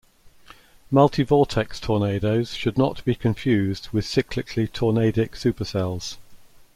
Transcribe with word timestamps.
Multivortex 0.91 1.79
tornadoes 1.79 2.55
should 2.55 2.75
not 2.75 3.05
be 3.05 3.13
confused 3.13 3.89
with 3.93 4.03
cyclically 4.03 4.65
tornadic 4.73 5.33
supercells. 5.33 6.17